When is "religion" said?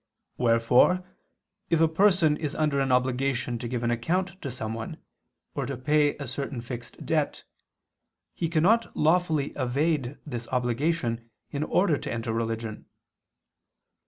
12.33-12.87